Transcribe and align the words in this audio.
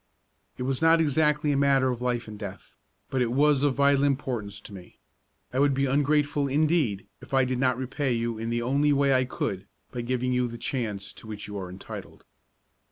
"It 0.57 0.63
was 0.63 0.81
not 0.81 0.99
exactly 0.99 1.51
a 1.51 1.55
matter 1.57 1.91
of 1.91 2.01
life 2.01 2.27
and 2.27 2.39
death, 2.39 2.75
but 3.11 3.21
it 3.21 3.31
was 3.31 3.61
of 3.61 3.75
vital 3.75 4.03
importance 4.03 4.59
to 4.61 4.73
me. 4.73 4.97
I 5.53 5.59
would 5.59 5.75
be 5.75 5.85
ungrateful, 5.85 6.47
indeed, 6.47 7.05
if 7.21 7.35
I 7.35 7.45
did 7.45 7.59
not 7.59 7.77
repay 7.77 8.11
you 8.11 8.39
in 8.39 8.49
the 8.49 8.63
only 8.63 8.93
way 8.93 9.13
I 9.13 9.25
could 9.25 9.67
by 9.91 10.01
giving 10.01 10.33
you 10.33 10.47
the 10.47 10.57
chance 10.57 11.13
to 11.13 11.27
which 11.27 11.47
you 11.47 11.55
are 11.59 11.69
entitled. 11.69 12.25